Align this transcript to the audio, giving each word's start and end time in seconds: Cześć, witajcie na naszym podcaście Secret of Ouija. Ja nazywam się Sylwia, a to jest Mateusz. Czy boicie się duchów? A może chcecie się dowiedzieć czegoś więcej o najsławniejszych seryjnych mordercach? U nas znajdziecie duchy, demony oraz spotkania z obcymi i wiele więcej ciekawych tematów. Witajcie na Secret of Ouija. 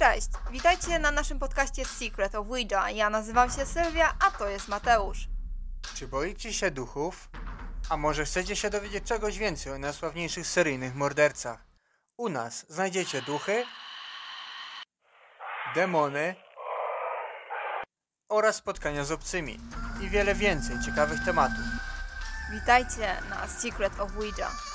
Cześć, 0.00 0.28
witajcie 0.50 0.98
na 0.98 1.10
naszym 1.10 1.38
podcaście 1.38 1.84
Secret 1.84 2.34
of 2.34 2.46
Ouija. 2.46 2.90
Ja 2.90 3.10
nazywam 3.10 3.50
się 3.50 3.66
Sylwia, 3.66 4.14
a 4.26 4.30
to 4.30 4.48
jest 4.48 4.68
Mateusz. 4.68 5.28
Czy 5.94 6.08
boicie 6.08 6.52
się 6.52 6.70
duchów? 6.70 7.30
A 7.88 7.96
może 7.96 8.24
chcecie 8.24 8.56
się 8.56 8.70
dowiedzieć 8.70 9.04
czegoś 9.04 9.38
więcej 9.38 9.72
o 9.72 9.78
najsławniejszych 9.78 10.46
seryjnych 10.46 10.94
mordercach? 10.94 11.66
U 12.16 12.28
nas 12.28 12.66
znajdziecie 12.68 13.22
duchy, 13.22 13.64
demony 15.74 16.34
oraz 18.28 18.56
spotkania 18.56 19.04
z 19.04 19.12
obcymi 19.12 19.58
i 20.00 20.08
wiele 20.08 20.34
więcej 20.34 20.76
ciekawych 20.86 21.24
tematów. 21.24 21.64
Witajcie 22.52 23.22
na 23.30 23.48
Secret 23.48 24.00
of 24.00 24.16
Ouija. 24.16 24.69